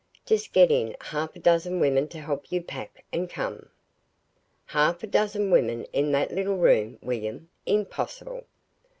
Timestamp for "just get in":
0.25-0.97